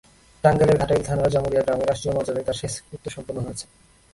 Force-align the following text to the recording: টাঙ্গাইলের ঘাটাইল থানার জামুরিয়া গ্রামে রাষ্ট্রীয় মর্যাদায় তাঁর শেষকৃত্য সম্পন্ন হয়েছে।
টাঙ্গাইলের 0.43 0.79
ঘাটাইল 0.81 1.01
থানার 1.07 1.31
জামুরিয়া 1.33 1.63
গ্রামে 1.65 1.85
রাষ্ট্রীয় 1.85 2.13
মর্যাদায় 2.15 2.45
তাঁর 2.47 2.59
শেষকৃত্য 2.61 3.05
সম্পন্ন 3.15 3.39
হয়েছে। 3.45 3.65